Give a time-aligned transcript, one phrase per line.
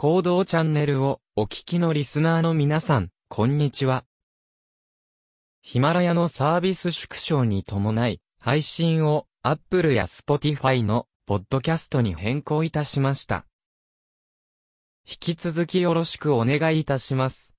[0.00, 4.04] 行動チャンネルをお聞きのリスナーの皆さん、こんにちは。
[5.60, 13.44] ヒマラヤのサービス縮小に伴い、配信を Apple や Spotify のポッドキャストに変更いたしました。
[15.04, 17.57] 引き続きよろしくお願いいたします。